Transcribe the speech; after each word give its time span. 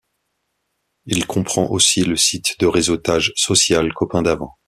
Il 1.05 1.27
comprend 1.27 1.69
aussi 1.69 2.03
le 2.03 2.15
site 2.15 2.59
de 2.59 2.65
réseautage 2.65 3.33
social 3.35 3.93
Copainsdavant. 3.93 4.55